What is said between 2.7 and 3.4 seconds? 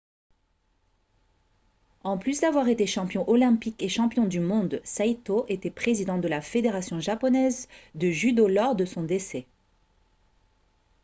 champion